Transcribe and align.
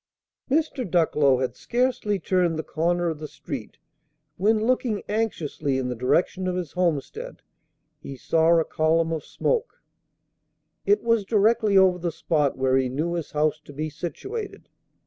Mr. 0.49 0.83
Ducklow 0.89 1.37
had 1.37 1.55
scarcely 1.55 2.17
turned 2.17 2.57
the 2.57 2.63
corner 2.63 3.07
of 3.09 3.19
the 3.19 3.27
street, 3.27 3.77
when, 4.35 4.65
looking 4.65 5.03
anxiously 5.07 5.77
in 5.77 5.89
the 5.89 5.95
direction 5.95 6.47
of 6.47 6.55
his 6.55 6.71
homestead, 6.71 7.43
he 7.99 8.17
saw 8.17 8.57
a 8.59 8.65
column 8.65 9.11
of 9.11 9.23
smoke. 9.23 9.83
It 10.87 11.03
was 11.03 11.23
directly 11.23 11.77
over 11.77 11.99
the 11.99 12.11
spot 12.11 12.57
where 12.57 12.77
he 12.77 12.89
knew 12.89 13.13
his 13.13 13.33
house 13.33 13.59
to 13.65 13.73
be 13.73 13.91
situated. 13.91 14.69